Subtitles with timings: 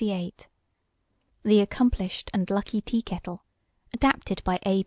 [1.43, 3.43] THE ACCOMPLISHED AND LUCKY TEAKETTLE
[3.93, 4.79] ADAPTED BY A.